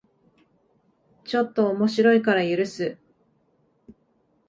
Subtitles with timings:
[1.25, 2.97] ちょっと面白いから許す